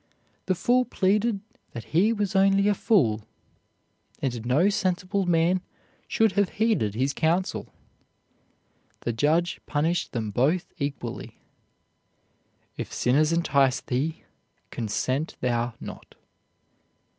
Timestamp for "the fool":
0.47-0.85